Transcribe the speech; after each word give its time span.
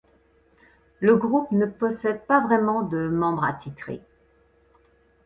Le 0.99 1.15
groupe 1.15 1.51
ne 1.51 1.67
possède 1.67 2.25
pas 2.25 2.41
vraiment 2.43 2.81
de 2.81 3.07
membres 3.07 3.43
attitrés. 3.43 4.01